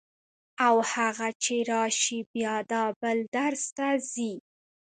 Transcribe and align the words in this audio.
او 0.67 0.75
هغه 0.93 1.27
چې 1.43 1.55
راشي 1.71 2.19
بیا 2.33 2.55
دا 2.71 2.83
بل 3.01 3.17
درس 3.35 3.63
ته 3.77 3.87
ځي. 4.11 4.33